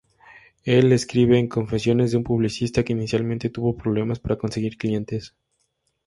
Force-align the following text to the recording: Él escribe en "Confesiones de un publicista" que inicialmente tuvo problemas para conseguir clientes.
Él 0.65 0.91
escribe 0.93 1.37
en 1.37 1.47
"Confesiones 1.47 2.09
de 2.09 2.17
un 2.17 2.23
publicista" 2.23 2.83
que 2.83 2.93
inicialmente 2.93 3.51
tuvo 3.51 3.77
problemas 3.77 4.17
para 4.19 4.35
conseguir 4.35 4.75
clientes. 4.75 5.35